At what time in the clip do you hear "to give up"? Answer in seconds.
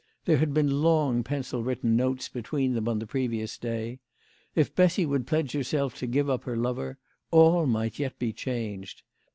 5.99-6.45